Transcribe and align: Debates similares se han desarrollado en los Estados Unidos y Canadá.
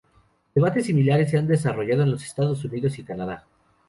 Debates 0.55 0.87
similares 0.87 1.29
se 1.29 1.37
han 1.37 1.45
desarrollado 1.45 2.01
en 2.01 2.09
los 2.09 2.23
Estados 2.23 2.65
Unidos 2.65 2.97
y 2.97 3.03
Canadá. 3.03 3.45